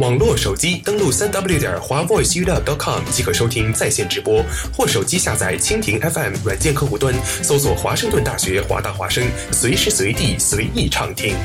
[0.00, 4.44] 网络手机登录三 w 点华 voiceup.com 即可收听在线直播，
[4.76, 11.36] 或手机下载蜻蜓 FM 软件客户端，搜索华盛顿大学华大华声，随时随地随意畅听。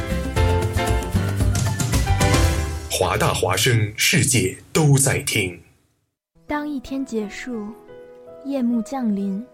[2.89, 5.59] 华大华声，世界都在听。
[6.47, 7.67] 当一天结束，
[8.45, 9.46] 夜幕降临，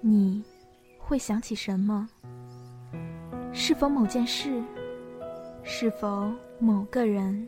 [0.00, 0.42] 你
[0.98, 2.08] 会想起什么？
[3.52, 4.60] 是否某件事？
[5.62, 7.46] 是否某个人？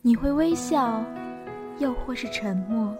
[0.00, 1.04] 你会微笑，
[1.80, 2.96] 又或是沉默？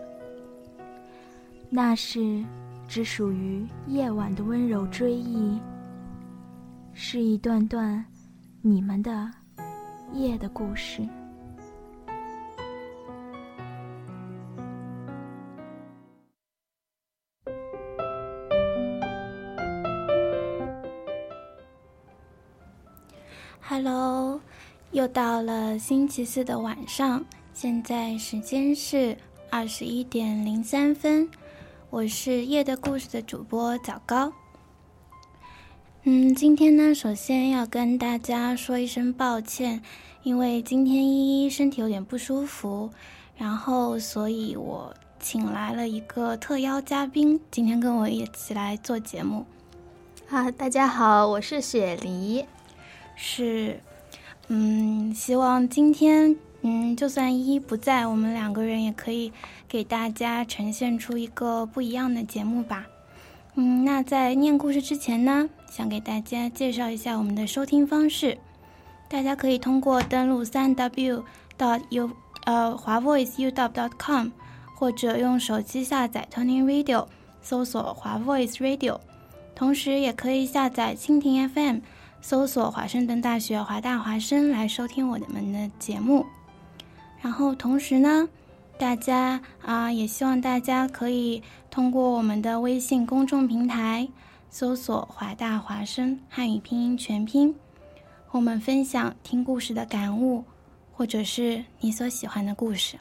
[1.70, 2.44] 那是
[2.88, 5.58] 只属于夜晚的温柔追忆，
[6.92, 8.04] 是一段段
[8.60, 9.30] 你们的
[10.12, 11.06] 夜的故事。
[23.60, 24.40] Hello。
[24.90, 27.22] 又到了星期四的晚上，
[27.52, 29.18] 现在时间是
[29.50, 31.28] 二十一点零三分。
[31.90, 34.32] 我是夜的故事的主播枣糕。
[36.04, 39.82] 嗯，今天呢，首先要跟大家说一声抱歉，
[40.22, 42.90] 因为今天依依身体有点不舒服，
[43.36, 49.44] 然后所以我请来了一个特邀嘉宾，今天跟我一起来做节目。
[50.30, 52.46] 啊，大家好，我是雪梨，
[53.14, 53.80] 是。
[54.48, 59.30] 嗯，希望今天，嗯，就算依依不在，我们两个人也可以
[59.68, 62.86] 给大家呈现出一个不一样的节目吧。
[63.56, 68.38] 嗯，那在念故事之前呢，想给大家介绍一下我们的收听方式。
[69.08, 71.22] 大家可以通过登录三 w
[71.56, 72.10] 到 u
[72.44, 74.28] 呃华 voice u dot dot com，
[74.76, 77.06] 或者用手机下载 Tuning Radio，
[77.42, 78.98] 搜索华 voice radio，
[79.54, 81.80] 同时也可以下载蜻蜓 FM。
[82.28, 86.26] 搜索华盛顿大学华大华生来收听我们的节目，
[87.22, 88.28] 然后同时呢，
[88.78, 94.06] 大家啊也希望大家可以通过我们的微信公众平台
[94.50, 97.54] 搜索华大华生汉语拼音全拼，
[98.26, 100.44] 和我们分享听故事的感悟，
[100.92, 102.98] 或者是你所喜欢的故事。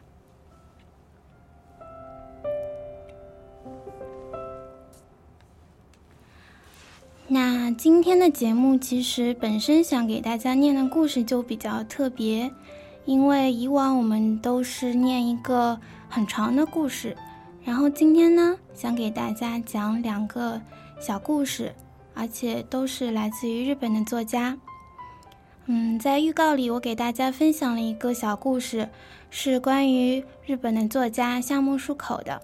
[7.77, 12.51] 今天的节目其实本身想给大家念的故事就比较特别，
[13.05, 15.79] 因为以往我们都是念一个
[16.09, 17.15] 很长的故事，
[17.63, 20.59] 然后今天呢想给大家讲两个
[20.99, 21.71] 小故事，
[22.15, 24.57] 而且都是来自于日本的作家。
[25.67, 28.89] 嗯，在预告里我给大家分享了一个小故事，
[29.29, 32.41] 是关于日本的作家夏目漱口的。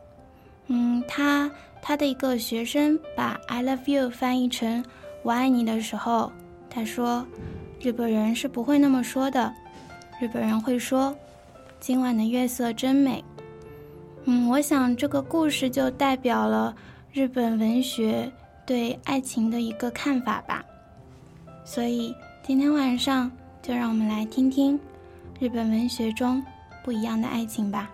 [0.68, 1.50] 嗯，他。
[1.86, 4.86] 他的一个学生把 "I love you" 翻译成
[5.24, 6.32] “我爱你”的时候，
[6.70, 7.26] 他说
[7.82, 9.52] ：“日本人是不会那么说的，
[10.20, 11.16] 日本人会说
[11.80, 13.24] ‘今晚的月色真美’。”
[14.26, 16.76] 嗯，我想这个故事就代表了
[17.12, 18.32] 日本文学
[18.66, 20.64] 对爱情的一个看法吧。
[21.66, 23.32] 所以今天晚上
[23.62, 24.80] 就让我们来听听
[25.40, 26.42] 日本文学中
[26.84, 27.90] 不一样的爱情吧。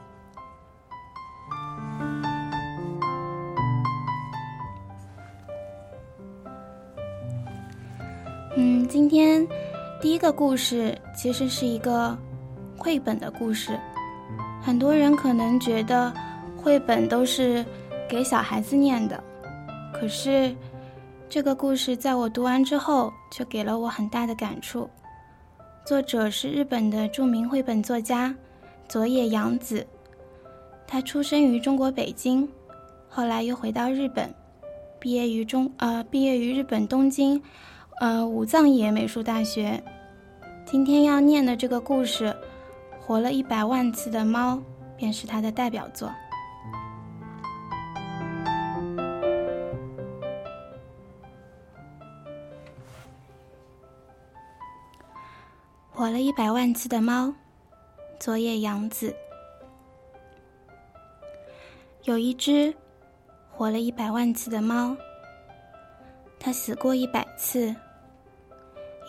[8.56, 9.48] 嗯，今天
[10.02, 12.18] 第一个故事其实是一个
[12.76, 13.80] 绘本的故事。
[14.60, 16.12] 很多人可能觉得
[16.58, 17.64] 绘本都是
[18.10, 19.24] 给小孩子念的，
[19.94, 20.54] 可是
[21.30, 24.90] 这个故事在我读完之后，却给了我很大的感触。
[25.86, 28.36] 作者是日本的著名绘本作家
[28.88, 29.86] 佐野洋子，
[30.88, 32.50] 他出生于中国北京，
[33.08, 34.34] 后来又回到日本，
[35.00, 37.40] 毕业于中呃毕业于日本东京。
[38.00, 39.84] 呃，武藏野美术大学。
[40.66, 42.28] 今天要念的这个故事，
[42.98, 44.56] 《活了一百万次的猫》，
[44.96, 46.10] 便是他的代表作。
[55.92, 57.34] 活了一百万次的猫，
[58.18, 59.14] 佐野洋子。
[62.04, 62.74] 有一只
[63.52, 64.96] 活了一百万次的猫，
[66.40, 67.76] 它死过一百次。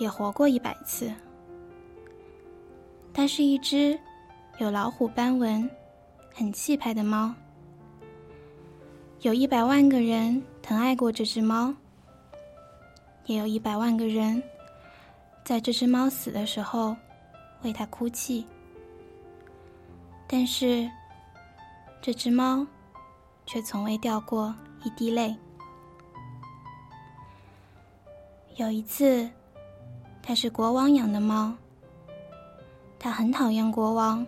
[0.00, 1.12] 也活过一百次。
[3.12, 3.98] 它是一只
[4.56, 5.70] 有老虎斑纹、
[6.34, 7.34] 很气派的猫。
[9.20, 11.74] 有一百万个人疼爱过这只猫，
[13.26, 14.42] 也有一百万个人
[15.44, 16.96] 在这只猫死的时候
[17.62, 18.46] 为它哭泣。
[20.26, 20.90] 但是，
[22.00, 22.66] 这只猫
[23.44, 25.36] 却从未掉过一滴泪。
[28.56, 29.28] 有一次。
[30.22, 31.52] 它是国王养的猫。
[32.98, 34.26] 它很讨厌国王。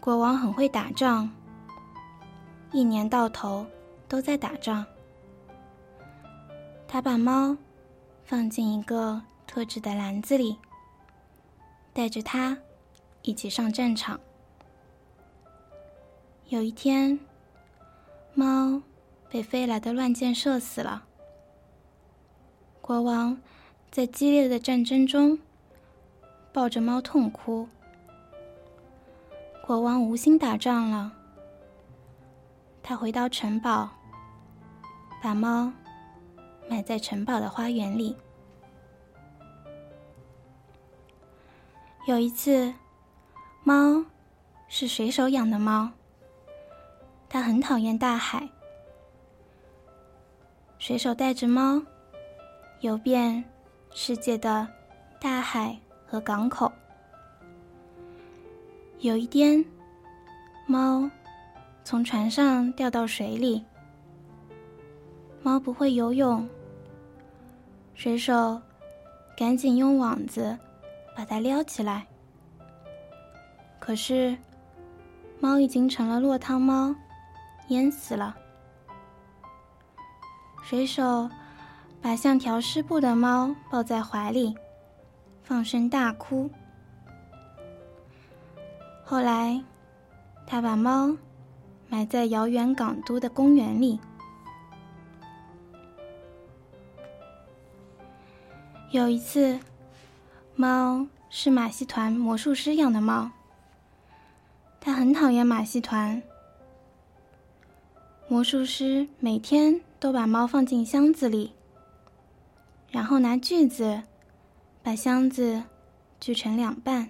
[0.00, 1.30] 国王很会打仗，
[2.72, 3.66] 一年到头
[4.08, 4.84] 都在打仗。
[6.86, 7.56] 他把猫
[8.24, 10.58] 放进一个特制的篮子里，
[11.92, 12.56] 带着它
[13.22, 14.18] 一起上战场。
[16.46, 17.18] 有一天，
[18.34, 18.80] 猫
[19.28, 21.04] 被飞来的乱箭射死了。
[22.80, 23.38] 国王。
[23.90, 25.38] 在激烈的战争中，
[26.52, 27.68] 抱着猫痛哭。
[29.66, 31.12] 国王无心打仗了，
[32.82, 33.90] 他回到城堡，
[35.22, 35.72] 把猫
[36.68, 38.16] 埋在城堡的花园里。
[42.06, 42.72] 有一次，
[43.64, 44.04] 猫
[44.68, 45.90] 是水手养的猫，
[47.28, 48.48] 它很讨厌大海。
[50.78, 51.82] 水手带着猫
[52.80, 53.44] 游遍。
[53.92, 54.66] 世界的
[55.20, 55.76] 大海
[56.06, 56.70] 和港口。
[59.00, 59.64] 有一天，
[60.66, 61.10] 猫
[61.84, 63.64] 从船上掉到水里。
[65.42, 66.48] 猫不会游泳，
[67.94, 68.60] 水手
[69.36, 70.56] 赶紧用网子
[71.16, 72.06] 把它撩起来。
[73.78, 74.36] 可是，
[75.40, 76.94] 猫已经成了落汤猫，
[77.68, 78.36] 淹死了。
[80.62, 81.28] 水手。
[82.00, 84.54] 把像条湿布的猫抱在怀里，
[85.42, 86.48] 放声大哭。
[89.04, 89.62] 后来，
[90.46, 91.16] 他把猫
[91.88, 93.98] 埋在遥远港都的公园里。
[98.90, 99.58] 有一次，
[100.56, 103.30] 猫是马戏团魔术师养的猫，
[104.80, 106.22] 他很讨厌马戏团。
[108.28, 111.52] 魔术师每天都把猫放进箱子里。
[112.90, 114.02] 然后拿锯子
[114.82, 115.62] 把箱子
[116.18, 117.08] 锯成两半。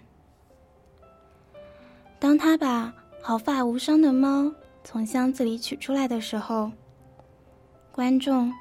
[2.18, 2.92] 当他把
[3.22, 6.70] 毫发无伤的猫从箱子里取出来的时候，
[7.92, 8.52] 观众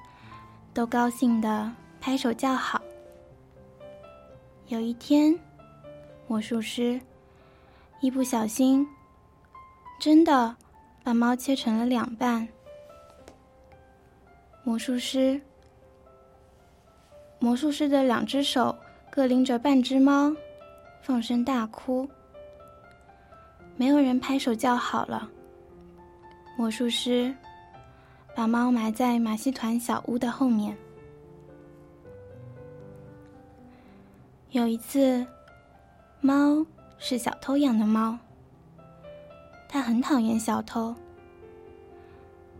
[0.73, 2.79] 都高兴的拍手叫好。
[4.67, 5.37] 有一天，
[6.27, 7.01] 魔术师
[7.99, 8.87] 一不小心，
[9.99, 10.55] 真的
[11.03, 12.47] 把猫切成了两半。
[14.63, 15.41] 魔术师。
[17.39, 18.75] 魔术师的两只手
[19.09, 20.35] 各拎着半只猫，
[21.01, 22.07] 放声大哭。
[23.75, 25.29] 没有人拍手叫好了。
[26.57, 27.33] 魔术师
[28.35, 30.75] 把猫埋在马戏团小屋的后面。
[34.49, 35.25] 有一次，
[36.19, 36.65] 猫
[36.97, 38.17] 是小偷养的猫，
[39.69, 40.95] 它很讨厌小偷。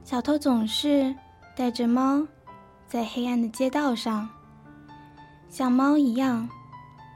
[0.03, 1.13] 小偷总是
[1.55, 2.25] 带着猫
[2.85, 4.29] 在黑暗的街道上。
[5.49, 6.47] 像猫一样，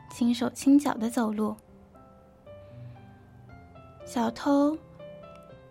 [0.09, 1.55] 轻手轻脚的走路。
[4.05, 4.77] 小偷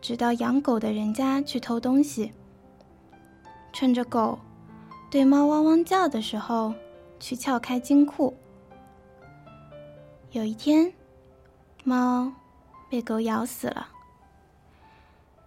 [0.00, 2.32] 直到养狗的人家去偷东西，
[3.72, 4.38] 趁着狗
[5.10, 6.72] 对猫汪汪叫的时候，
[7.18, 8.34] 去撬开金库。
[10.30, 10.92] 有一天，
[11.84, 12.32] 猫
[12.88, 13.88] 被狗咬死了。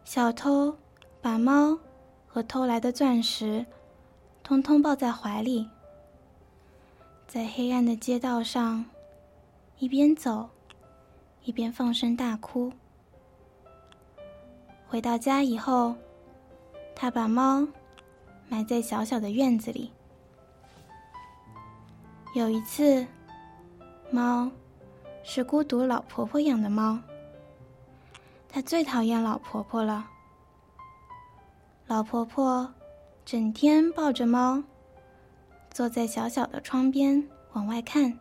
[0.04, 0.76] 小偷
[1.22, 1.80] 把猫
[2.28, 3.66] 和偷来的钻石
[4.44, 5.68] 通通抱在怀里，
[7.34, 8.86] 在黑暗的街道上
[9.80, 10.48] 一边走
[11.42, 12.72] 一边放声大哭。
[14.86, 15.96] 回到家以后，
[16.96, 17.68] 他把猫
[18.48, 19.92] 埋在小小的院子里。
[22.36, 23.04] 有一次，
[24.12, 24.52] 猫
[25.24, 27.00] 是孤独老婆婆养的猫。
[28.48, 30.08] 她最讨厌老婆婆了。
[31.88, 32.72] 老婆婆
[33.26, 34.62] 整天抱着猫，
[35.74, 38.18] 坐在小小的窗边往外看。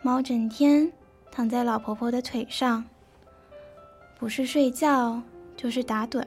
[0.00, 0.90] 猫整天
[1.30, 2.84] 躺在老婆婆的腿上，
[4.16, 5.20] 不是睡觉
[5.56, 6.24] 就是打盹。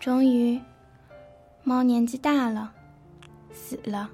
[0.00, 0.60] 终于，
[1.62, 2.72] 猫年纪大了。
[3.52, 4.10] 死了。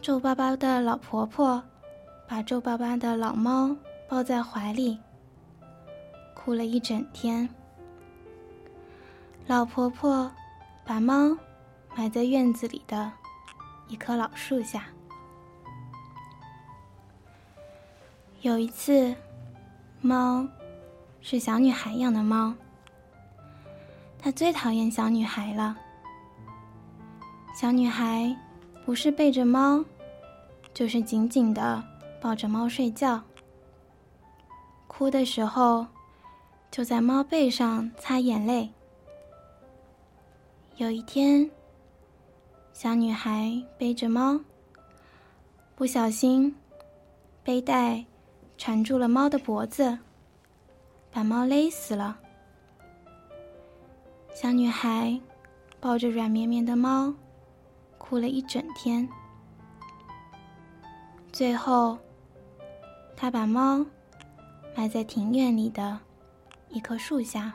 [0.00, 1.62] 皱巴巴的老婆婆
[2.26, 3.74] 把皱巴巴的老猫
[4.08, 4.98] 抱在怀里，
[6.34, 7.48] 哭了一整天。
[9.46, 10.30] 老婆婆
[10.84, 11.36] 把猫
[11.96, 13.12] 埋在院子里的
[13.88, 14.84] 一棵老树下。
[18.40, 19.14] 有一次，
[20.00, 20.46] 猫
[21.20, 22.54] 是小女孩养的猫，
[24.18, 25.76] 她最讨厌小女孩了。
[27.54, 28.36] 小女孩
[28.84, 29.84] 不是背着猫，
[30.74, 31.84] 就是紧紧的
[32.20, 33.22] 抱着猫睡觉。
[34.88, 35.86] 哭的时候，
[36.70, 38.72] 就在猫背上擦眼泪。
[40.76, 41.48] 有一天，
[42.72, 44.40] 小女孩背着猫，
[45.76, 46.56] 不小心
[47.44, 48.04] 背带
[48.56, 49.98] 缠住了猫的脖子，
[51.12, 52.18] 把猫勒死了。
[54.34, 55.20] 小女孩
[55.78, 57.12] 抱着软绵绵的猫。
[57.98, 59.08] 哭了一整天，
[61.32, 61.96] 最后，
[63.16, 63.86] 他把猫
[64.76, 65.98] 埋在庭院里的
[66.68, 67.54] 一棵树下。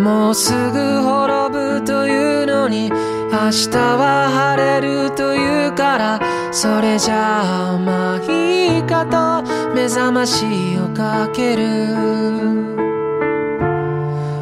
[0.00, 6.20] もうすぐ滅ぶというのに明日は晴れるというから
[6.52, 9.42] それじゃあまあいいかと
[9.74, 10.44] 目覚まし
[10.78, 12.40] をかける。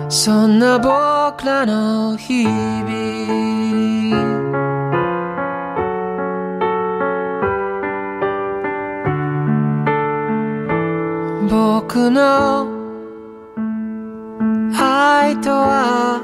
[0.08, 3.18] そんな僕らの日々。
[11.50, 12.77] 僕の
[14.76, 16.20] 愛とは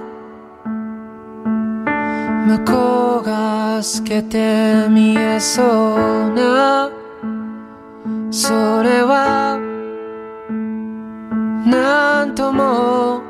[2.47, 6.91] 向こうが透けて見えそうな
[8.31, 9.59] それは
[11.67, 13.23] なんとも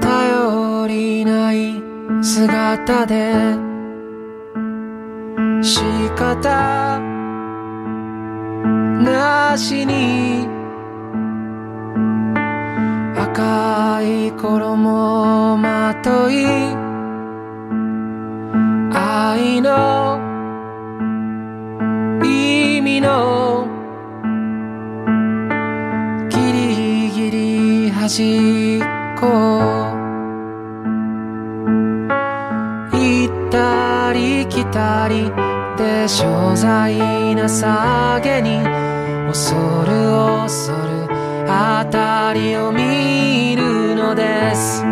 [0.00, 1.74] 頼りない
[2.22, 3.34] 姿で
[5.62, 5.82] 仕
[6.16, 7.00] 方
[9.02, 10.53] なしに
[13.36, 16.46] 赤い衣まとい
[18.96, 20.20] 愛の
[22.24, 23.66] 意味の
[26.30, 28.80] ギリギリ端っ
[29.18, 29.26] こ
[32.92, 34.46] 行ったり
[35.76, 38.60] で所在なさげに
[39.26, 39.90] 恐る
[40.44, 41.03] 恐る
[41.48, 44.84] あたりを見るのです。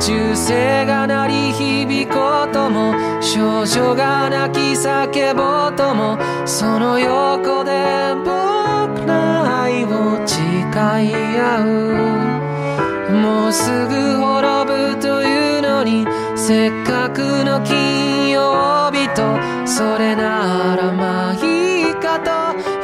[0.00, 13.14] 銃声が鳴り響こうとも少女が泣き叫ぼうともその横で僕ら愛を誓い合う。
[13.14, 19.22] もうすぐ滅ぶというのにせっかくの金曜日と
[19.66, 22.30] それならまあいいかと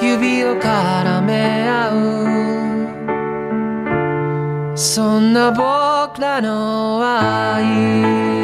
[0.04, 2.49] 指を絡め合う。
[4.80, 8.39] そんな僕らの愛。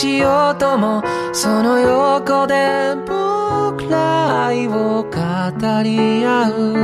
[0.00, 5.10] しようともその横で僕ら愛を語
[5.82, 6.76] り合う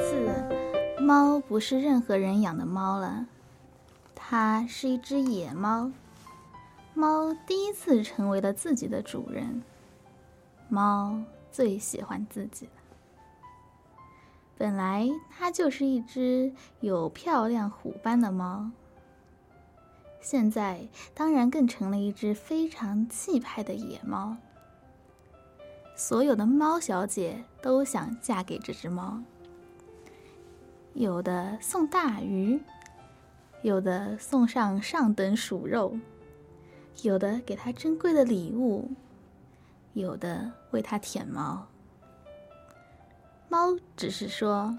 [0.00, 3.26] 四，猫不是任何人养的猫了，
[4.14, 5.90] 它是一只野猫。
[6.93, 9.63] 猫第一次成为了自己的主人。
[10.69, 12.71] 猫最喜欢自己了。
[14.57, 18.69] 本来它就是一只有漂亮虎斑的猫，
[20.19, 24.37] 现在当然更成了一只非常气派的野猫。
[25.95, 29.19] 所有的猫小姐都想嫁给这只猫，
[30.93, 32.61] 有的送大鱼，
[33.61, 35.97] 有的送上上等鼠肉，
[37.03, 38.91] 有的给它珍贵的礼物，
[39.93, 41.67] 有的为它舔毛。
[43.49, 44.77] 猫只是说：“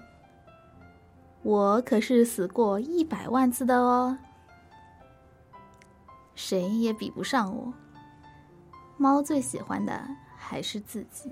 [1.43, 4.17] 我可是死过一百万次的哦，
[6.33, 7.73] 谁也比不上我。”
[8.97, 10.01] 猫最喜欢的
[10.37, 11.31] 还是自己。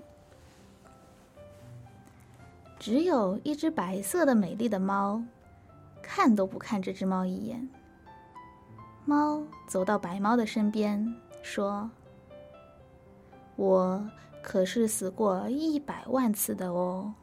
[2.77, 5.23] 只有一只白色的美丽的猫，
[6.01, 7.69] 看都不看这只猫一眼。
[9.11, 11.91] 猫走到白猫的身边，说
[13.57, 14.09] ：“我
[14.41, 17.13] 可是死过一百万次的哦。”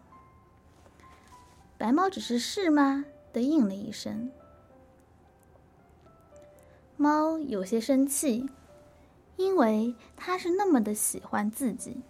[1.79, 3.07] 白猫只是是吗？
[3.33, 4.31] 的应了一声。
[6.99, 8.51] 猫有些生气，
[9.37, 12.03] 因为它是那么的喜欢自己。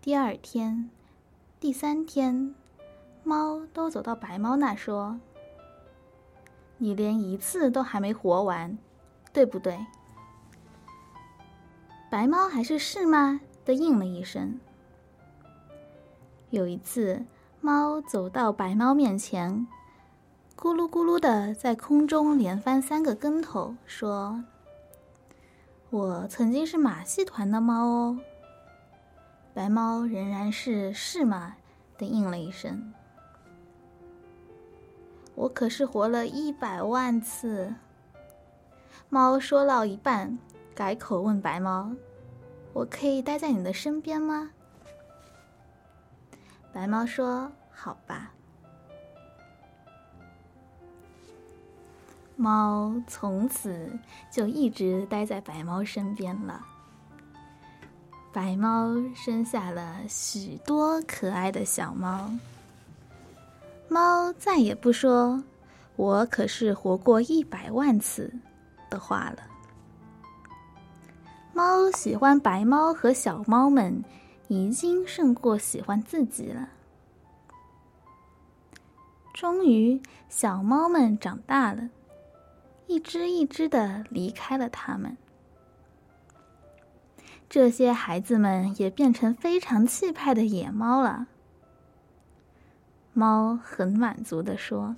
[0.00, 0.88] 第二天、
[1.58, 2.54] 第三天，
[3.24, 5.18] 猫都走到白猫那说
[6.78, 8.76] ：“你连一次都还没活完，
[9.32, 9.86] 对不对？”
[12.10, 13.40] 白猫还是是吗？
[13.64, 14.60] 的应了一声。
[16.50, 17.26] 有一次，
[17.60, 19.66] 猫走到白猫面前，
[20.56, 24.44] 咕噜咕噜的在空中连翻三个跟头，说
[25.90, 28.20] ：“我曾经是马戏团的猫哦。”
[29.52, 31.56] 白猫仍然是是吗？
[31.98, 32.92] 的应了一声。
[35.36, 37.72] 我可是活了一百万次。
[39.08, 40.36] 猫说到一半，
[40.74, 41.92] 改口问白猫
[42.74, 44.50] ：“我可以待在你的身边吗？”
[46.72, 48.32] 白猫说：“好吧。”
[52.34, 53.96] 猫从此
[54.30, 56.66] 就一直待在白猫身边了。
[58.32, 62.30] 白猫生下了许多可爱的小猫。
[63.88, 65.44] 猫再也不说
[65.96, 68.32] “我可是活过一百万次”
[68.90, 69.38] 的话了。
[71.52, 74.04] 猫喜欢白猫和小猫们，
[74.48, 76.68] 已经胜过喜欢自己了。
[79.32, 81.88] 终于，小猫们长大了，
[82.86, 85.16] 一只一只的离开了它们。
[87.48, 91.28] 这些孩子们也变成非常气派的野猫了。
[93.16, 94.94] 猫很满足的说：“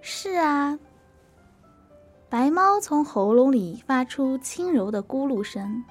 [0.00, 0.78] 是啊。”
[2.30, 5.84] 白猫从喉咙里发出轻柔的咕噜声。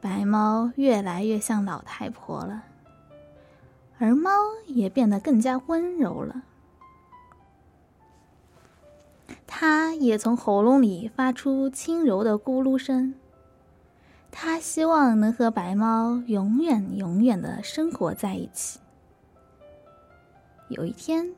[0.00, 2.64] 白猫越来越像老太婆了，
[3.98, 4.30] 而猫
[4.66, 6.42] 也变得更加温柔了。
[9.46, 13.14] 它也从喉咙里发出轻柔的咕噜声。
[14.32, 18.80] 它希望能和白猫永远永远的生活在一起。
[20.68, 21.34] 有一天，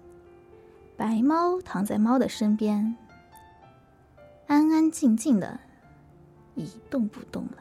[0.97, 2.97] 白猫躺在猫的身边。
[4.47, 5.59] 安安静静的，
[6.55, 7.59] 一动不动了。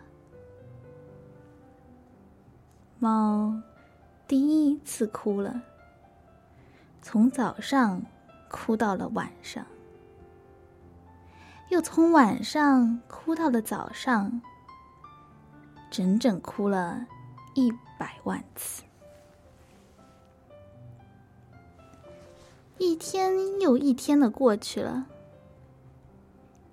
[2.99, 3.59] 猫
[4.27, 4.39] 第
[4.69, 5.61] 一次哭了，
[7.01, 8.01] 从早上
[8.49, 9.65] 哭到了晚上，
[11.69, 14.41] 又从晚上哭到了早上，
[15.91, 17.05] 整整哭了
[17.53, 18.81] 一百万次。
[22.77, 25.05] 一天又一天的过去了。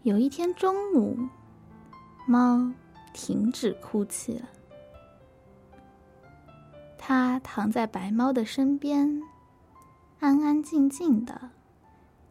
[0.04, 1.18] 有一天中午，
[2.26, 2.70] 猫
[3.12, 4.48] 停止哭泣了。
[6.96, 9.20] 它躺在白猫的身边，
[10.20, 11.50] 安安静静的，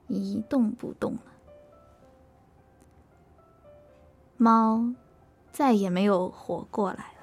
[0.07, 1.21] 一动不动了。
[4.37, 4.93] 猫
[5.57, 7.16] 再也没有活过来。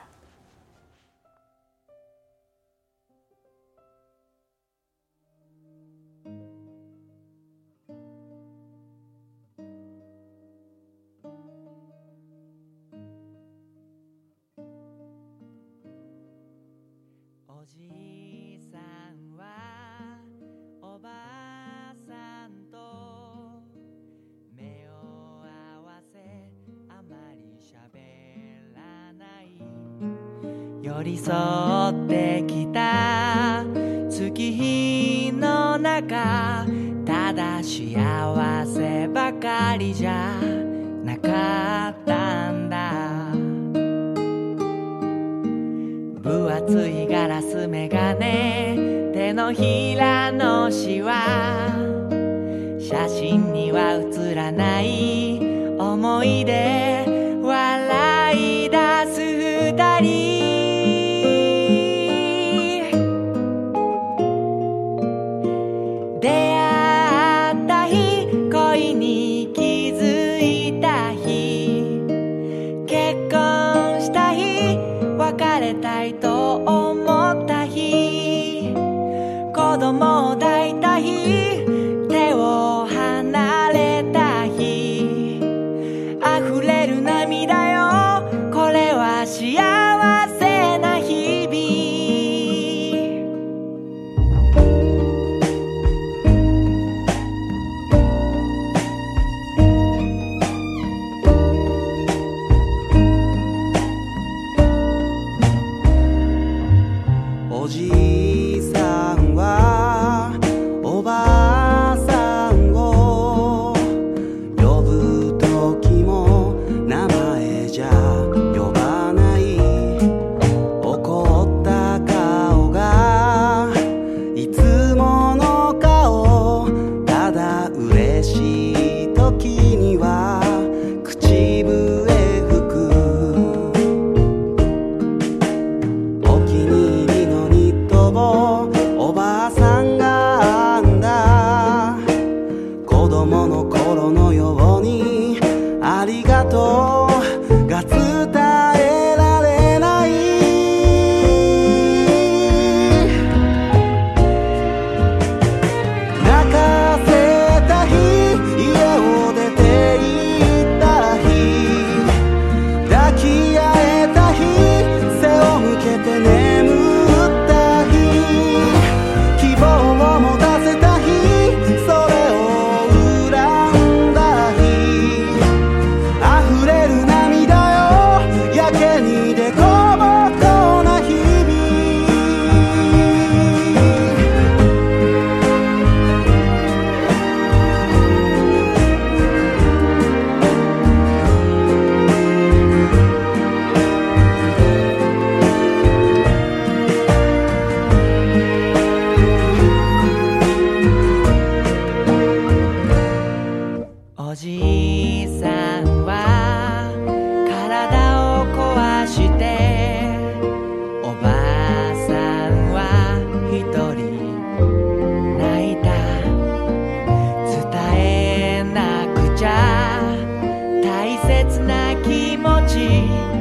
[222.05, 223.34] 気持ち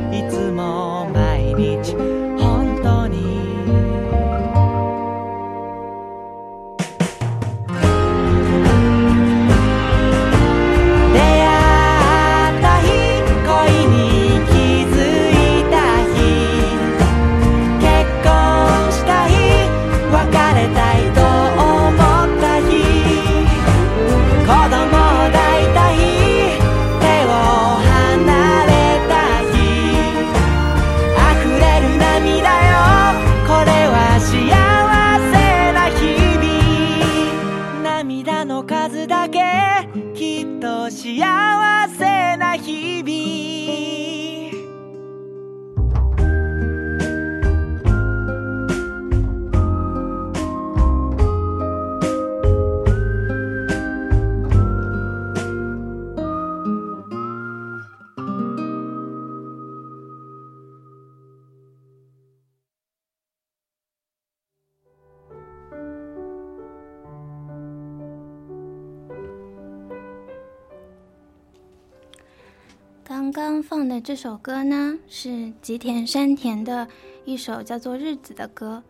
[73.75, 76.87] 放的这首歌呢，是吉田山田的
[77.25, 78.83] 一首叫做《日子》的歌。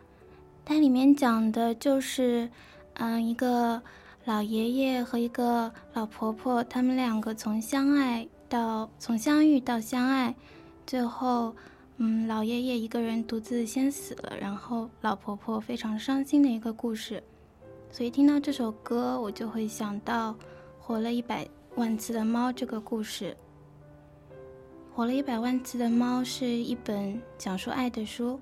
[0.65, 2.49] 它里面讲的就是，
[2.95, 3.81] 嗯，一个
[4.25, 10.35] 老爷爷和一个老婆婆，他们两个从相爱到从相遇到相爱，
[10.85, 11.55] 最后，
[11.95, 17.23] 嗯，老爷爷一个人独自先死了，然后老婆婆非常伤心的一个故事。
[17.89, 20.31] 所以听到这首歌，我就会想到
[20.77, 23.31] 《活了一百万次的猫》这个故事。
[24.95, 28.39] 《活了一百万次的猫》是一本讲述爱的书。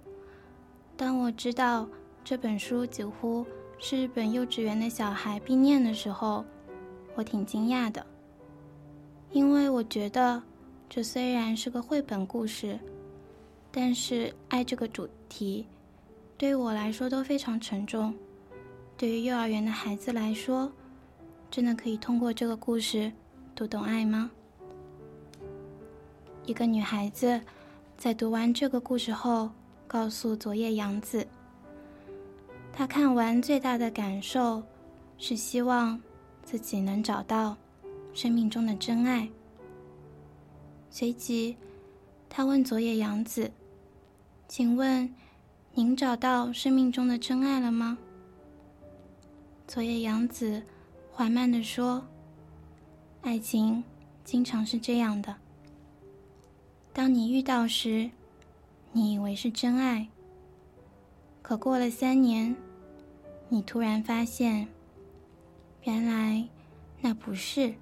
[0.97, 1.87] 当我知道
[2.25, 3.45] 这本书几乎
[3.79, 6.43] 是日本幼稚园的小孩必念的时候，
[7.15, 8.05] 我挺惊讶的，
[9.31, 10.43] 因为我觉得
[10.89, 12.77] 这虽然是个绘本故事，
[13.71, 15.65] 但是爱这个主题
[16.37, 18.13] 对于我来说都非常沉重。
[18.97, 20.69] 对于幼儿园的孩子来说，
[21.49, 23.09] 真的可以通过这个故事
[23.55, 24.29] 读懂爱吗？
[26.43, 27.39] 一个女孩子
[27.97, 29.51] 在读完这个故事后，
[29.87, 31.25] 告诉佐野洋子，
[32.73, 34.63] 她看完最大的感受
[35.19, 36.01] 是希望
[36.43, 37.55] 自己能找到
[38.13, 39.29] 生命中的真爱。
[40.89, 41.55] 随即，
[42.27, 43.51] 她问佐野洋子
[44.49, 45.13] ：“请问，
[45.73, 47.97] 您找到生命中的真爱了吗？”
[49.67, 50.63] 佐野洋子
[51.11, 52.03] 缓慢地说
[53.21, 53.83] ：“爱情
[54.25, 55.33] 经常是这样的。
[56.93, 58.09] 当你遇到时，
[58.91, 60.07] 你以为是真爱，
[61.41, 62.55] 可过了三年，
[63.49, 64.67] 你突然发现，
[65.83, 66.47] 原来
[66.99, 67.73] 那不是。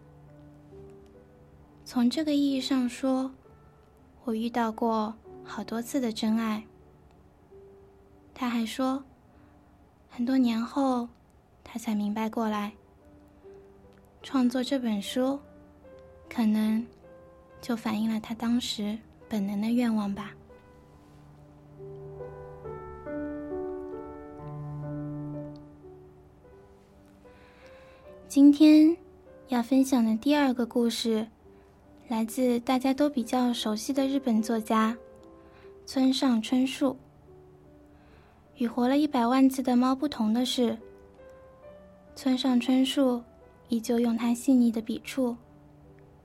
[1.85, 3.31] 从这个意义上说，
[4.23, 6.63] 我遇到过好多次的真爱。”
[8.35, 9.03] 他还说，
[10.09, 11.07] 很多年后。
[11.71, 12.71] 他才明白过来，
[14.23, 15.39] 创作这本书，
[16.27, 16.83] 可能
[17.61, 20.33] 就反映了他当时本能的愿望吧。
[28.27, 28.95] 今天
[29.47, 31.27] 要分享的第二个故事，
[32.07, 34.95] 来自大家都比较熟悉的日本作家
[35.85, 36.95] 村上春树。
[38.57, 40.77] 与活了一百万次的猫不同的是。
[42.15, 43.23] 村上春树
[43.69, 45.35] 依旧用他细腻的笔触，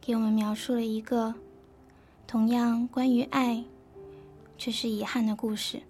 [0.07, 1.35] 给我们描述了一个
[2.27, 3.65] 同样关于爱
[4.59, 5.81] 却是遗憾的故事。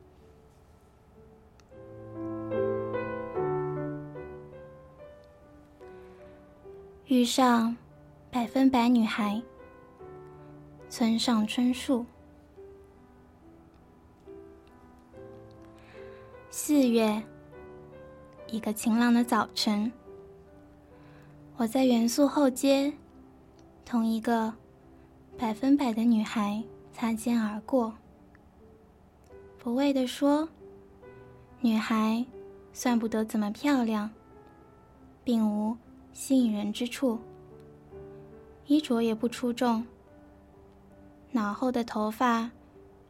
[7.07, 7.77] 遇上
[8.31, 9.43] 百分百女孩，
[10.89, 12.07] 村上春树。
[16.51, 17.21] 四月。
[18.47, 19.91] 一个晴朗的早晨，
[21.57, 22.93] 我在元素后街
[23.85, 24.53] 同一个
[25.37, 27.93] 百分百的女孩擦肩而过。
[29.59, 30.49] 不为的说，
[31.61, 32.25] 女孩
[32.73, 34.11] 算不得怎么漂亮，
[35.23, 35.77] 并无
[36.13, 37.19] 吸引人之处，
[38.67, 39.85] 衣着也不出众，
[41.31, 42.51] 脑后的头发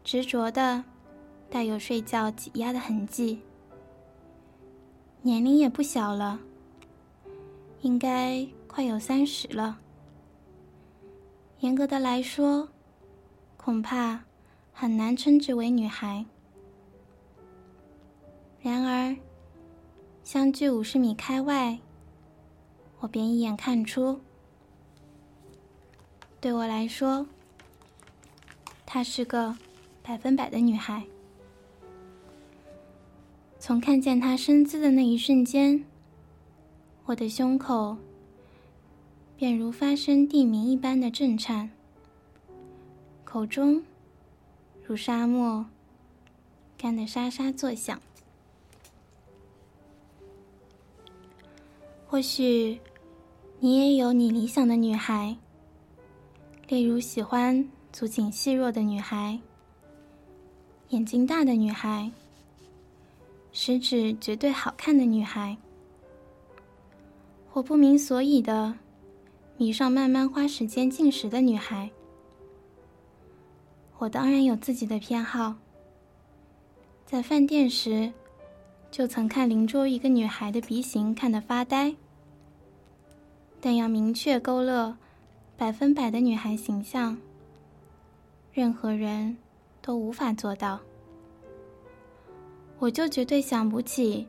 [0.03, 0.85] 执着的
[1.51, 3.41] 带有睡觉挤压的痕迹。
[5.23, 6.39] 年龄也不小了，
[7.81, 9.79] 应该快有三十了。
[11.64, 12.68] 严格的来说，
[13.57, 14.24] 恐怕
[14.70, 16.27] 很难称之为女孩。
[18.61, 19.16] 然而，
[20.22, 21.79] 相距五十米开外，
[23.00, 24.20] 我便一眼看出，
[26.38, 27.27] 对我来说，
[28.85, 29.57] 她是个
[30.03, 31.07] 百分百的女孩。
[33.59, 35.83] 从看见她身姿的那一瞬间，
[37.07, 37.96] 我的胸口
[39.37, 41.70] 便如发生地名一般的震颤，
[43.25, 43.83] 口中
[44.85, 45.66] 如沙漠
[46.79, 48.01] 干得沙沙作响。
[52.07, 52.79] 或许
[53.59, 55.37] 你也有你理想的女孩，
[56.68, 59.38] 例如喜欢足颈细弱的女孩，
[60.90, 62.11] 眼睛大的女孩。
[63.57, 65.57] 食指绝对好看的女孩，
[67.49, 68.77] 或不明所以的
[69.57, 71.90] 迷上慢慢花时间进食的女孩。
[73.99, 75.55] 我当然有自己的偏好。
[77.07, 78.12] 在饭店时，
[78.90, 81.95] 就曾看邻桌一个女孩的鼻型看得发呆。
[83.61, 84.97] 但要明确勾勒
[85.57, 87.17] 百分百的女孩形象，
[88.53, 89.37] 任何人
[89.81, 90.81] 都无法做到。
[92.79, 94.27] 我就绝对想不起，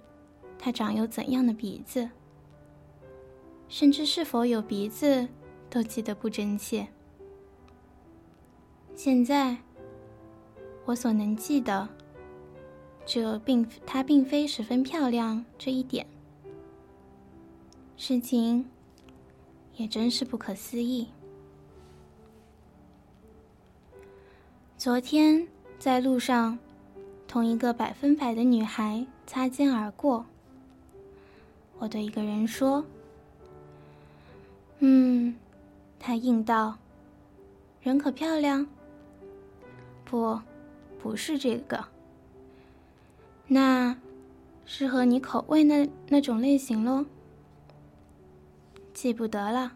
[0.60, 2.08] 他长有怎样的鼻子，
[3.68, 5.28] 甚至是否有鼻子，
[5.70, 6.88] 都记得不真切。
[8.96, 9.58] 现在，
[10.86, 11.88] 我所能记得，
[13.06, 16.06] 这并她并非十分漂亮这一点。
[17.98, 18.66] 事情
[19.76, 21.08] 也真是不可思议。
[24.78, 25.48] 昨天
[25.80, 26.58] 在路上，
[27.28, 30.26] 同一个百分百的女孩擦肩而过。
[31.80, 32.86] 我对一个人说
[34.80, 35.36] ：“嗯。”
[36.00, 36.78] 他应道
[37.82, 38.68] ：“人可漂亮
[40.06, 40.40] ？”“不，
[41.02, 41.86] 不是这个。
[43.48, 43.98] ”“那，
[44.66, 47.06] 是合你口味那那种类型喽
[48.94, 49.74] ？”“记不得了。”“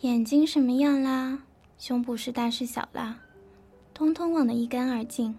[0.00, 1.42] 眼睛什么样啦？
[1.78, 3.20] 胸部是大是小啦？”
[3.94, 5.38] 通通忘得一干二净，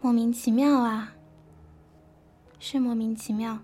[0.00, 1.12] 莫名其妙啊！
[2.58, 3.58] 是莫名其妙。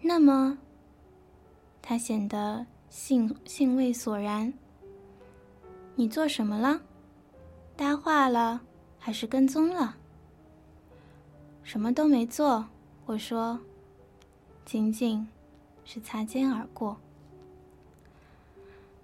[0.00, 0.58] 那么，
[1.86, 4.50] 他显得兴兴味索然。
[5.94, 6.80] 你做什么了？
[7.76, 8.62] 搭话了，
[8.98, 9.94] 还是跟踪了？
[11.62, 12.66] 什么都没做。
[13.04, 13.60] 我说，
[14.64, 15.28] 仅仅
[15.84, 16.96] 是擦肩而过。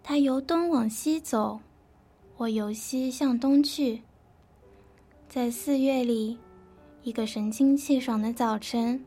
[0.03, 1.61] 他由东往西走。
[2.38, 4.01] 我由西向东去，
[5.29, 6.38] 在四月里，
[7.03, 9.05] 一个神清气爽的早晨，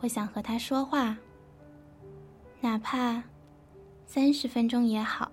[0.00, 1.18] 我想和他说话，
[2.64, 3.22] 哪怕
[4.06, 5.30] 三十分钟也好。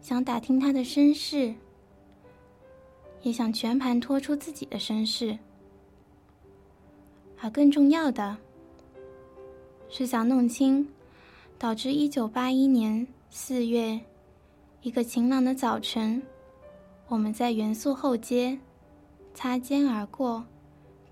[0.00, 1.54] 想打听他的身世，
[3.20, 5.38] 也想全盘托出自己的身世，
[7.38, 8.34] 而更重要的，
[9.90, 10.88] 是想弄清
[11.58, 14.00] 导致一九八一年四月。
[14.80, 16.22] 一个晴朗的早晨，
[17.08, 18.58] 我们在元素后街
[19.34, 20.42] 擦肩而过，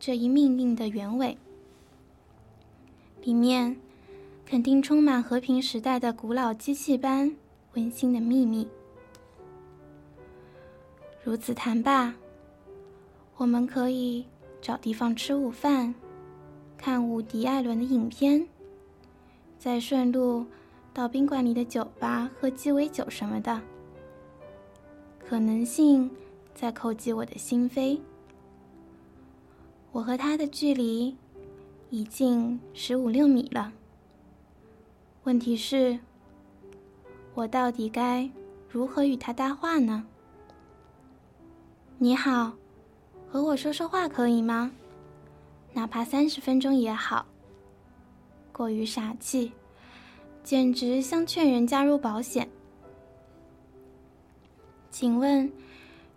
[0.00, 1.36] 这一命运的原委，
[3.20, 3.76] 里面
[4.46, 7.34] 肯定充满和平时代的古老机器般
[7.74, 8.68] 温馨的秘密。
[11.24, 12.14] 如此谈罢，
[13.36, 14.24] 我们可以
[14.62, 15.92] 找地方吃午饭，
[16.78, 18.46] 看伍迪·艾伦的影片，
[19.58, 20.46] 再顺路。
[20.94, 23.60] 到宾馆里的酒吧喝鸡尾酒什么的，
[25.18, 26.10] 可能性
[26.54, 27.98] 在叩击我的心扉。
[29.92, 31.14] 我和他的距离
[31.90, 33.70] 已近十五六米了。
[35.26, 35.98] 问题是，
[37.34, 38.30] 我到底该
[38.70, 40.06] 如何与他搭话呢？
[41.98, 42.52] 你好，
[43.28, 44.70] 和我说说话可以吗？
[45.72, 47.26] 哪怕三十分钟也好。
[48.52, 49.50] 过于傻气。
[50.44, 52.48] 简直像劝人加入保险。
[54.92, 55.50] 请问，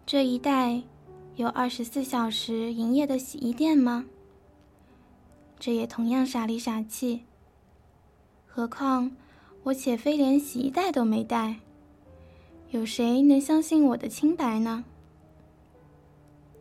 [0.05, 0.83] 这一带
[1.35, 4.05] 有二十四小时营业的洗衣店吗？
[5.57, 7.23] 这也同样傻里傻气。
[8.51, 9.09] 何况
[9.63, 11.59] 我且非连洗衣袋都没带，
[12.71, 14.83] 有谁能相信我的清白呢？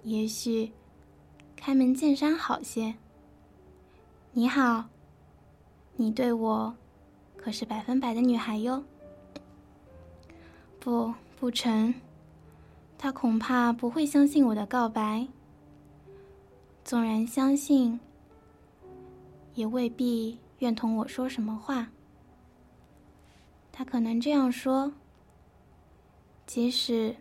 [0.05, 0.71] 也许
[1.57, 2.95] 开门见山好些。
[4.33, 4.85] 你好，
[5.97, 6.75] 你对我。
[7.37, 8.85] 可是百分百的女孩哟，
[10.79, 11.95] 不不成，
[12.99, 15.27] 他恐怕不会相信我的告白。
[16.85, 17.99] 纵然相信，
[19.55, 21.89] 也未必愿同我说什么话。
[23.73, 24.93] 他可能这样说：
[26.47, 27.15] 即使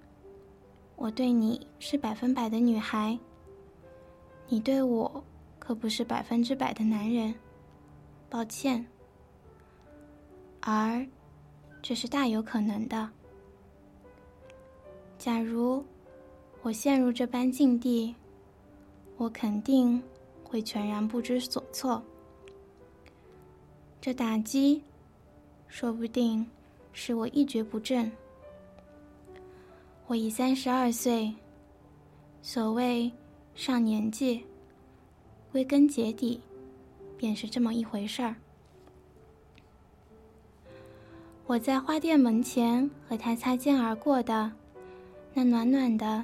[0.95, 3.17] 我对你是百分百的女孩，
[4.47, 5.23] 你对我
[5.59, 7.33] 可不是百分之百的男人。
[8.29, 8.85] 抱歉。
[10.59, 11.07] 而，
[11.81, 13.09] 这是大有可能的。
[15.17, 15.85] 假如
[16.61, 18.13] 我陷入这般境地，
[19.15, 20.01] 我肯定
[20.43, 22.03] 会全然不知所措。
[23.99, 24.81] 这打击，
[25.67, 26.45] 说不定
[26.93, 28.09] 使我一蹶不振。
[30.05, 31.33] 我已三十二岁，
[32.41, 33.11] 所谓
[33.55, 34.45] 上年纪，
[35.51, 36.39] 归根结底，
[37.17, 38.35] 便是这么一回事儿。
[41.45, 44.51] 我在花店门前和他擦肩而过的，
[45.33, 46.23] 那暖暖的、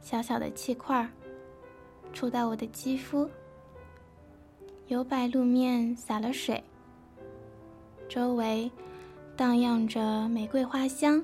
[0.00, 1.10] 小小的气块儿，
[2.12, 3.28] 触到我的肌肤。
[4.88, 6.62] 油白路面洒了水，
[8.08, 8.70] 周围
[9.36, 11.22] 荡漾着玫瑰花香，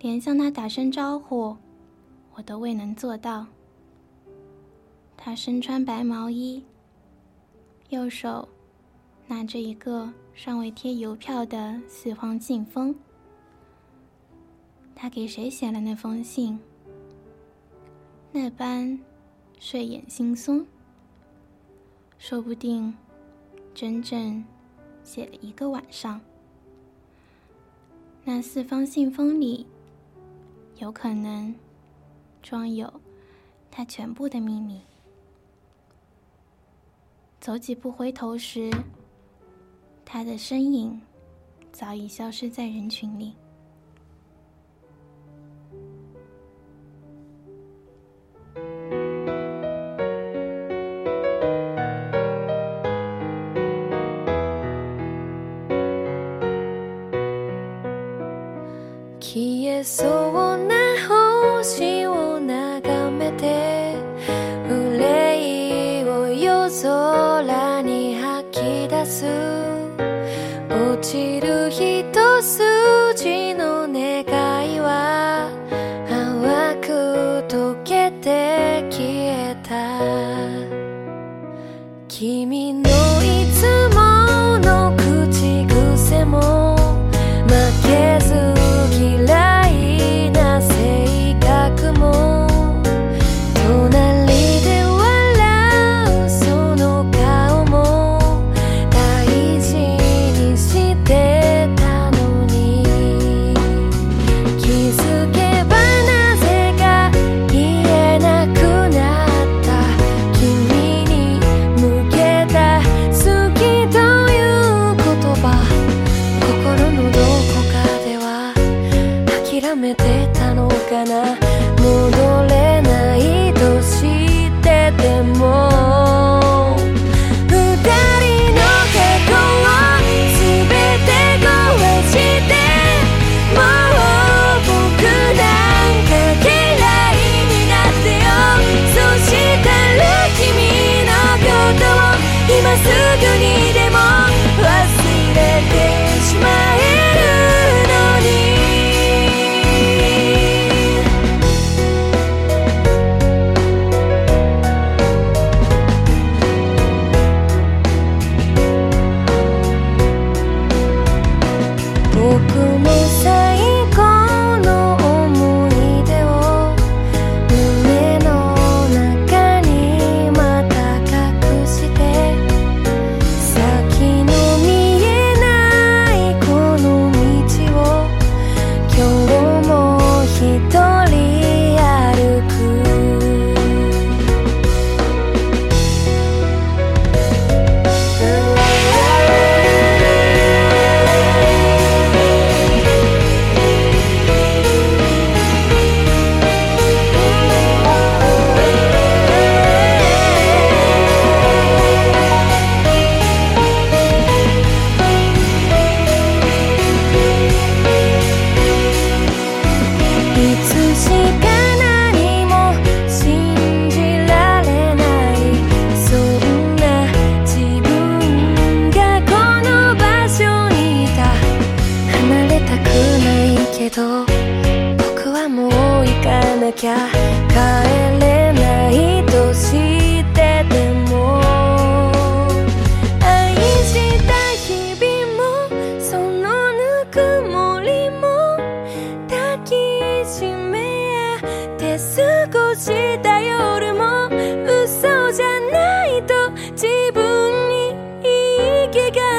[0.00, 1.56] 连向他打声招呼，
[2.34, 3.46] 我都未能做到。
[5.16, 6.62] 他身穿白毛衣，
[7.90, 8.48] 右手。
[9.28, 12.94] 拿着一个尚未贴邮票的四方信封，
[14.94, 16.60] 他给谁写了那封信？
[18.30, 19.00] 那般
[19.58, 20.64] 睡眼惺忪，
[22.18, 22.94] 说不定
[23.74, 24.44] 整整
[25.06, 26.20] 写了一个晚上。
[28.24, 29.64] 那四封信封里
[30.78, 31.54] 有可能
[32.42, 32.92] 装有
[33.70, 34.80] 他全部的秘密。
[37.38, 38.68] 走几步回头时
[40.04, 41.00] 他的身影
[41.70, 43.32] 早已消失在人群里。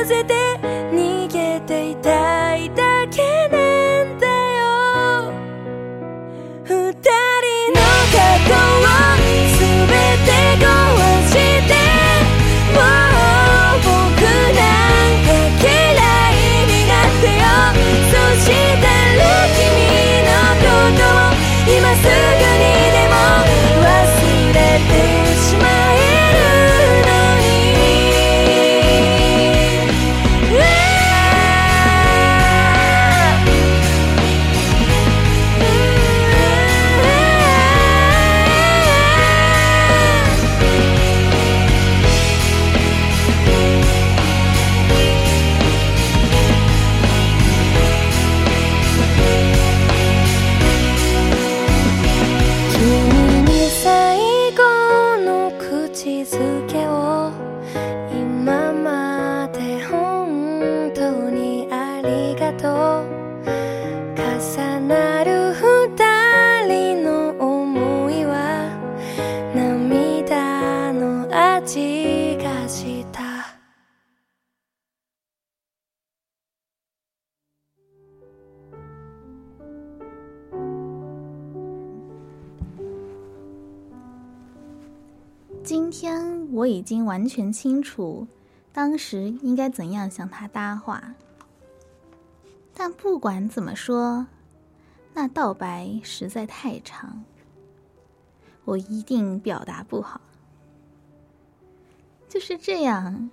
[0.10, 0.47] is?
[86.88, 88.26] 已经完全清楚，
[88.72, 91.16] 当时应该怎样向他搭话。
[92.74, 94.26] 但不管怎么说，
[95.14, 97.26] 那道白实在太长，
[98.64, 100.22] 我一定表达不好。
[102.30, 103.30] 就是这样，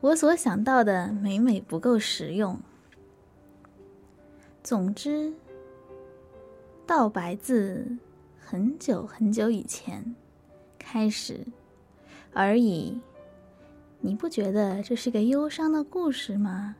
[0.00, 2.60] 我所想到的每每不够实用。
[4.62, 5.34] 总之，
[6.86, 7.98] 道白自
[8.38, 10.14] 很久很久以前
[10.78, 11.44] 开始
[12.32, 13.00] 而已。
[14.00, 16.74] 你不觉得这是个忧伤的故事吗？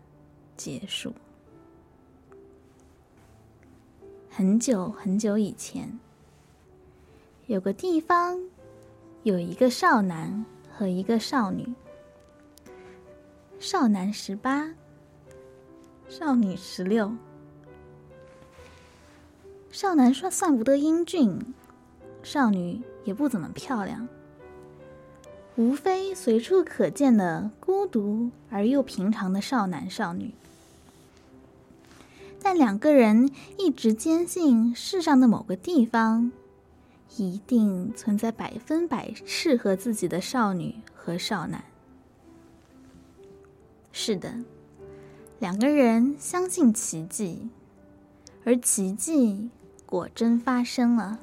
[0.57, 1.13] 结束。
[4.29, 6.01] 很久很久以前，
[7.47, 8.41] 有个地方，
[9.23, 11.69] 有一个少男和一个少女。
[13.61, 14.75] 少男十八，
[16.09, 17.13] 少女十六。
[19.71, 21.39] 少男算算不得英俊，
[22.23, 24.09] 少女也不怎么漂亮，
[25.57, 30.33] 无非随处可见的孤独而又平常的少男少女。
[32.41, 36.33] 但两个人一直坚信，世上的某个地方，
[37.17, 41.63] 一定存在百分百适合自己的少女和少男。
[43.93, 44.35] 是的，
[45.39, 47.49] 两个人相信奇迹，
[48.45, 49.51] 而奇迹
[49.85, 51.21] 果真发生了。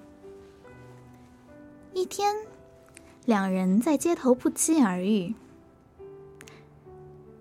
[1.94, 2.34] 一天，
[3.30, 5.36] 两人在街头不期而遇。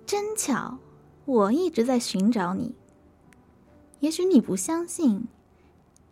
[0.05, 0.76] 真巧，
[1.24, 2.74] 我一直在寻找你。
[4.01, 5.26] 也许你不相信，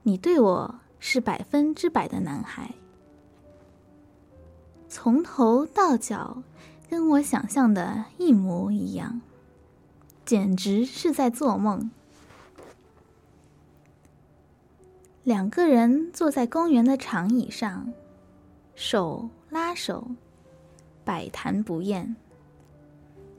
[0.05, 2.75] 你对我是百分之百的男孩，
[4.89, 6.43] 从头到脚
[6.89, 9.21] 跟我想象的一模一样，
[10.25, 11.91] 简直是在做梦。
[15.23, 17.93] 两个人坐在公园的长椅上，
[18.75, 20.07] 手拉手，
[21.03, 22.15] 百谈不厌。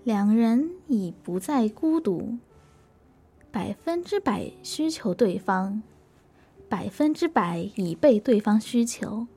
[0.03, 2.39] 两人已不再孤独。
[3.51, 5.83] 百分之百需求对方，
[6.67, 9.27] 百分之百已被对方需求，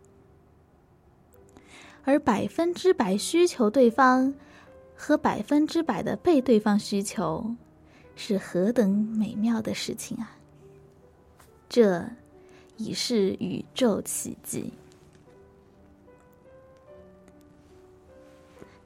[2.04, 4.32] 而百分之百需求对方
[4.96, 7.56] 和百分之百的被对方需求，
[8.16, 10.38] 是何等美妙的事情啊！
[11.68, 12.08] 这
[12.78, 14.72] 已是宇宙奇迹。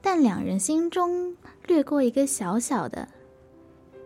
[0.05, 1.35] 但两人心中
[1.65, 3.07] 掠过一个小小的。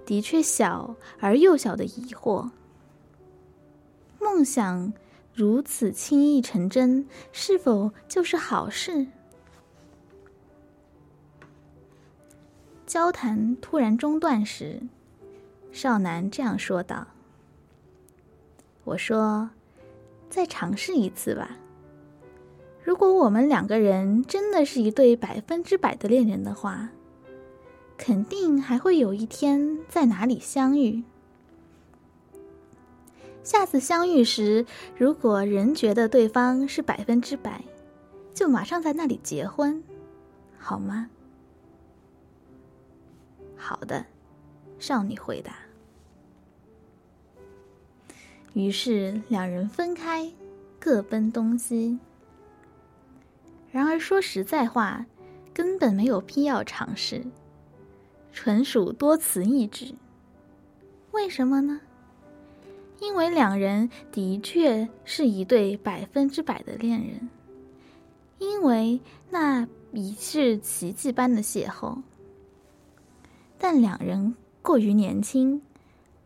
[0.05, 2.51] 的确小而又小的疑惑。
[4.17, 4.93] 梦想
[5.33, 9.07] 如此轻易成真，是否就是好事？
[12.87, 14.81] 交谈突然中断时，
[15.73, 17.07] 少男这样说道
[18.85, 19.49] ：“我说，
[20.29, 21.57] 再尝试一次吧。
[22.89, 26.89] 如果我们两个人真的是一对百分之百的恋人的话。”
[27.99, 31.03] 肯定还会有一天在哪里相遇。
[33.43, 34.65] 下次相遇时，
[34.97, 37.61] 如果仍觉得对方是百分之百，
[38.33, 39.83] 就马上在那里结婚，
[40.57, 41.09] 好吗？
[43.57, 44.05] 好的，
[44.79, 45.53] 少女回答。
[48.53, 50.31] 于是两人分开，
[50.79, 51.99] 各奔东西。
[53.71, 55.05] 然而说实在话，
[55.53, 57.23] 根本没有必要尝试。
[58.31, 59.95] 纯属多此一举。
[61.11, 61.81] 为什么呢？
[62.99, 67.29] 因为两人的确是一对百分之百的恋人，
[68.39, 68.99] 因为
[69.29, 72.01] 那已是奇迹般的邂逅。
[73.57, 75.61] 但两人过于年轻，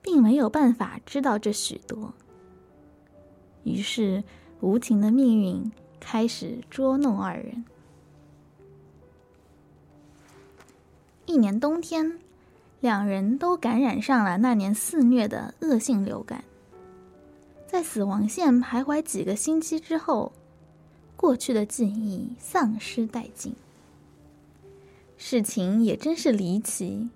[0.01, 2.13] 并没有办法知道这许多。
[3.63, 4.23] 于是，
[4.59, 5.71] 无情的命运
[6.03, 7.63] 开始捉弄二人。
[11.25, 12.19] 一年冬天，
[12.81, 16.43] 两人都感染上了那年肆虐的恶性流感。
[17.65, 20.33] 在死亡线徘徊几个星期之后，
[21.15, 23.55] 过去的记忆丧失殆尽。
[25.17, 27.09] 事情也真是离奇。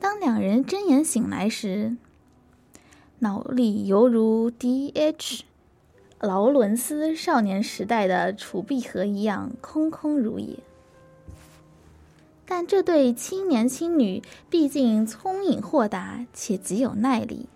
[0.00, 1.96] 当两人睁眼醒来时，
[3.20, 5.44] 脑里犹如 D.H.
[6.18, 10.58] 劳伦斯少年时代的储币盒一样空空如也。
[12.46, 17.48] 但这对青年青女毕竟聪颖豁达且极有耐力，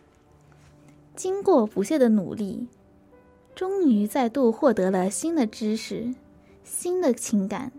[1.14, 2.66] 经过不懈的努力，
[3.54, 6.12] 终于再度获得了新的知识、
[6.64, 7.70] 新的情感，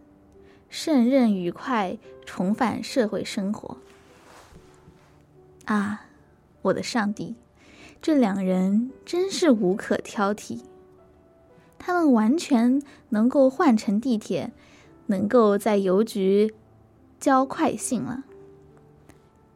[0.69, 3.75] 胜任愉快重返社会生活。
[5.65, 6.05] 啊，
[6.61, 7.35] 我的上帝，
[8.01, 10.61] 这两人真是无可挑剔。
[11.83, 12.79] 他们完全
[13.09, 14.51] 能够换乘地铁，
[15.07, 16.53] 能够在邮局
[17.19, 18.23] 交快信了，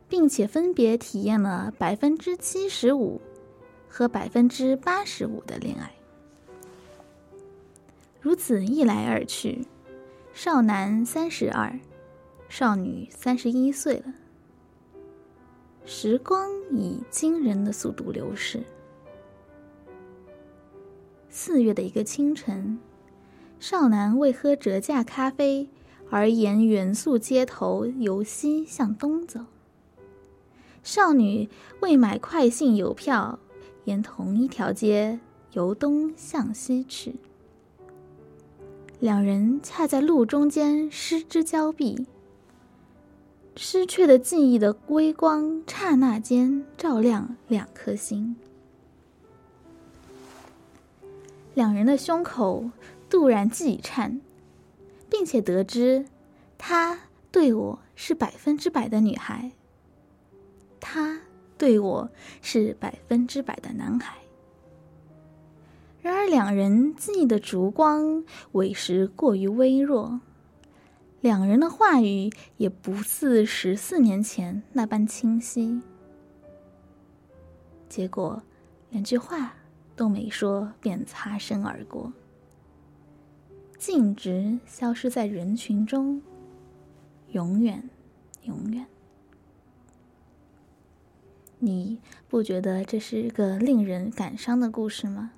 [0.10, 3.22] 并且分别体验了百分之七十五
[3.88, 5.92] 和百分之八十五的恋爱。
[8.20, 9.68] 如此一来二去，
[10.34, 11.80] 少男三十二，
[12.50, 14.06] 少女三十一岁了。
[15.86, 18.64] 时光以惊人的速度流逝。
[21.38, 22.80] 四月的一个清晨，
[23.60, 25.68] 少男为喝折价咖啡
[26.10, 29.42] 而沿元素街头由西向东走；
[30.82, 31.50] 少女
[31.82, 33.38] 为买快信邮票，
[33.84, 35.20] 沿同一条街
[35.52, 37.16] 由东向西去。
[39.02, 42.08] 两人恰在路中间失之交臂，
[43.58, 48.38] 失去的记忆的微光，刹那间照亮两颗心。
[51.56, 52.70] 两人的胸口
[53.10, 54.22] 突然悸颤，
[55.10, 56.06] 并且得知，
[56.58, 57.00] 她
[57.32, 59.52] 对我是百分之百的女孩，
[60.82, 61.22] 他
[61.58, 62.10] 对我
[62.42, 64.18] 是百分之百的男孩。
[66.02, 70.20] 然而，两人记忆的烛光委实过于微弱，
[71.22, 75.82] 两人的话语也不似十四年前那般清晰。
[77.88, 78.44] 结果，
[78.90, 79.54] 两句话。
[79.96, 82.12] 都没说，便擦身而过，
[83.78, 86.22] 径直消失在人群中，
[87.32, 87.90] 永远，
[88.44, 88.86] 永远。
[91.60, 95.32] 你不觉得这是个令人感伤的故事吗？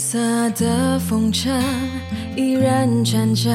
[0.00, 0.18] 色
[0.52, 1.50] 的风车
[2.34, 3.50] 依然转着，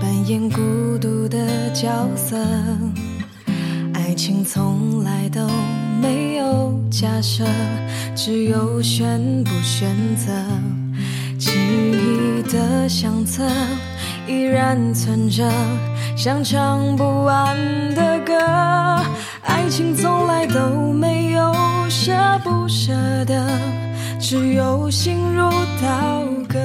[0.00, 2.38] 扮演孤独的角色。
[3.92, 5.40] 爱情从来都
[6.00, 7.44] 没有假设，
[8.14, 10.32] 只有选不选择。
[11.36, 13.44] 记忆的相册
[14.28, 15.50] 依然存着，
[16.16, 17.56] 像唱不完
[17.96, 18.38] 的歌。
[19.42, 21.52] 爱情从来都没有
[21.88, 22.12] 舍
[22.44, 22.92] 不舍
[23.24, 23.44] 得。
[24.20, 25.50] 只有心如
[25.82, 26.58] 刀割。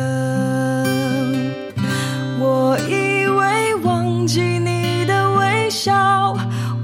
[2.37, 6.37] 我以为忘记你的微笑，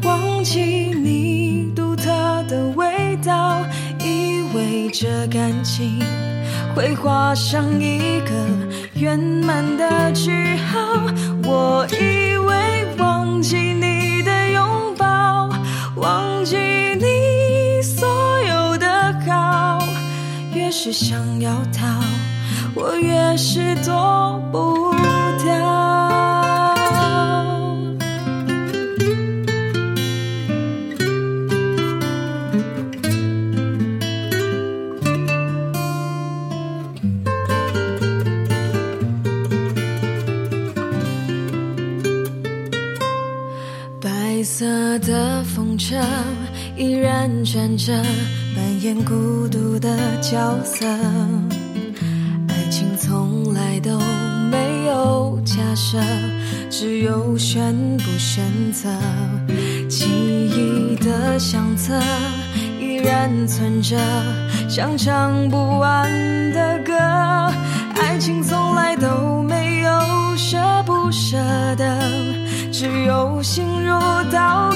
[0.04, 2.10] 忘记你独特
[2.48, 3.62] 的味道，
[4.00, 6.00] 以为这感情
[6.74, 8.32] 会画上一个
[8.96, 10.80] 圆满的句号。
[11.44, 12.31] 我以
[20.84, 21.86] 是想要逃，
[22.74, 24.92] 我越是躲不
[25.44, 25.54] 掉。
[44.02, 45.96] 白色的风车
[46.76, 47.94] 依然转着。
[48.82, 50.88] 演孤独的角色，
[52.48, 54.00] 爱情从来都
[54.50, 56.00] 没有假设，
[56.68, 58.90] 只有选不选择。
[59.88, 61.94] 记忆的相册
[62.80, 63.96] 依然存着，
[64.68, 66.10] 像唱不完
[66.52, 66.92] 的歌。
[68.02, 69.92] 爱情从来都没有
[70.36, 70.58] 舍
[70.88, 71.38] 不舍
[71.76, 72.00] 得，
[72.72, 73.94] 只有心如
[74.32, 74.72] 刀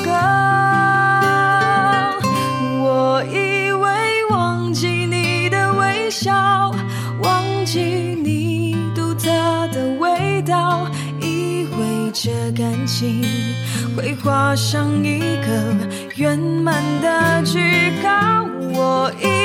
[12.55, 13.21] 感情
[13.97, 15.75] 会画上一个
[16.15, 18.47] 圆满的句号。
[18.73, 19.44] 我一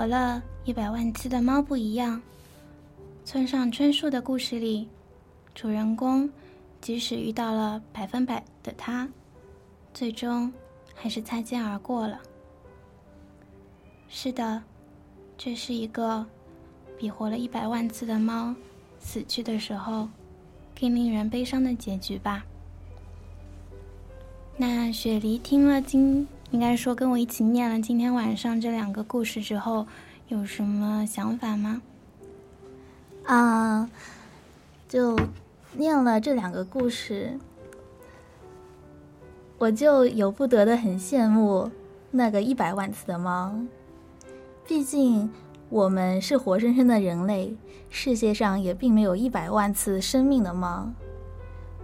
[0.00, 2.22] 活了一百万次的猫不一样，
[3.22, 4.88] 村上春树的故事里，
[5.54, 6.26] 主人公
[6.80, 9.06] 即使遇到了百分百的他，
[9.92, 10.50] 最终
[10.94, 12.18] 还是擦肩而过了。
[14.08, 14.62] 是的，
[15.36, 16.24] 这是一个
[16.96, 18.54] 比活了一百万次的猫
[18.98, 20.08] 死去的时候
[20.80, 22.42] 更令人悲伤的结局吧。
[24.56, 26.26] 那雪梨听了今。
[26.50, 29.86] 应该说，跟我一起念了今天晚上这两个故事之后，
[30.28, 31.80] 有什么想法吗？
[33.24, 33.88] 啊，
[34.88, 35.16] 就
[35.74, 37.38] 念了这两个故事，
[39.58, 41.70] 我就由不得的很羡慕
[42.10, 43.54] 那个一百万次的猫。
[44.66, 45.30] 毕竟
[45.68, 47.56] 我们是活生生的人类，
[47.88, 50.88] 世界上也并没有一百万次生命的猫，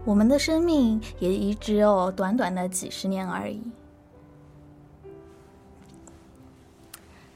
[0.05, 3.61] 我们的生命也只有短短的几十年而已。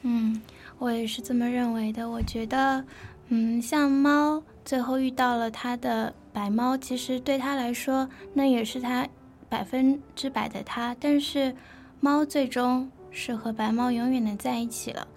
[0.03, 0.41] 嗯，
[0.79, 2.09] 我也是这么认为的。
[2.09, 2.83] 我觉得，
[3.29, 9.07] 嗯，像猫最后遇到了它的白猫，其实对它来说，那也是它
[9.47, 10.95] 百分之百的它。
[10.99, 11.55] 但是，
[11.99, 15.07] 猫最终是和白猫永远的在一起了，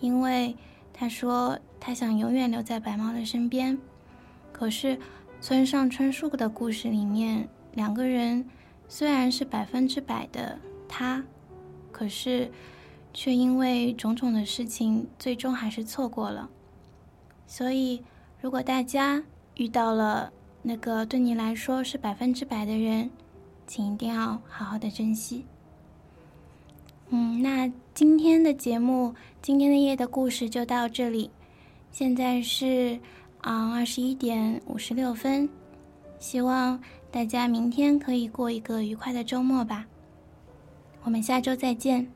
[0.00, 0.56] 因为
[0.92, 3.78] 他说他想永远留在白猫的身边。
[4.52, 4.98] 可是，
[5.40, 8.44] 村上春树的故事里面，两个人
[8.88, 11.22] 虽然是百分之百的他，
[11.92, 12.50] 可是。
[13.14, 16.48] 却因为种种的事情，最终还是错过了。
[17.46, 18.02] 所以，
[18.40, 19.22] 如果大家
[19.56, 20.32] 遇到了
[20.62, 23.10] 那个对你来说是百分之百的人，
[23.66, 25.44] 请一定要好好的珍惜。
[27.10, 31.30] 嗯，那今天的节目，今天的夜的故事就到这里。
[31.90, 32.98] 现在是
[33.42, 35.46] 啊二十一点五十六分，
[36.18, 39.84] 希望大家明天可以过一个愉快的周末吧。
[41.02, 42.10] 我们下周再见。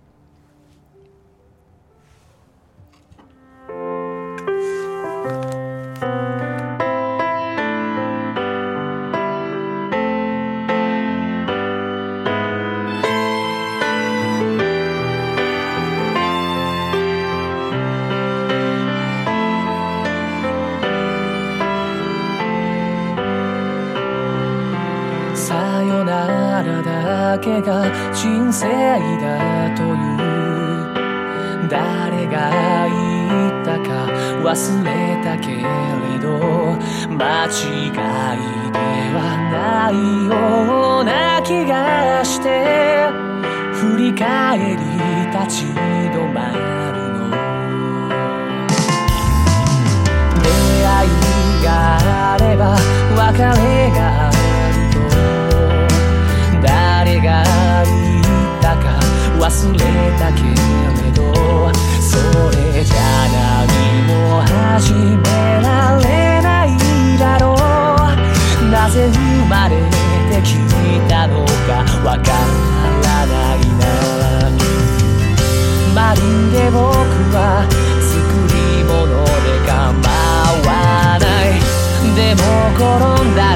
[27.39, 28.66] けが人生
[29.20, 29.97] だという
[31.68, 34.07] 誰が言ったか
[34.43, 35.62] 忘れたけれ
[36.20, 36.26] ど
[37.11, 37.93] 間違い
[38.72, 38.78] で
[39.14, 39.18] は
[39.53, 39.95] ない
[40.26, 43.09] ような気がして
[43.74, 44.76] 振り返り
[45.30, 47.30] 立ち止まるの
[50.43, 50.47] 出
[50.87, 51.68] 会いが
[52.34, 52.76] あれば
[53.16, 54.16] 別れがあるが
[59.57, 59.79] 忘れ
[60.19, 60.53] たけれ
[61.13, 61.33] ど
[61.99, 62.13] そ
[62.75, 62.97] れじゃ
[63.33, 65.25] 何も始め
[65.63, 66.05] られ
[66.43, 66.69] ない
[67.19, 67.57] だろう。
[68.71, 69.77] なぜ生まれ
[70.31, 70.59] てき
[71.09, 71.73] たのか
[72.05, 73.83] わからないな。
[75.95, 76.77] マリンで僕
[77.33, 77.39] は
[78.13, 78.13] 作
[78.53, 79.73] り物で構
[80.69, 80.69] わ
[81.19, 81.57] ない。
[82.15, 82.43] でも
[82.77, 82.85] 転
[83.25, 83.41] んだ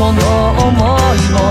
[0.00, 1.49] この想いも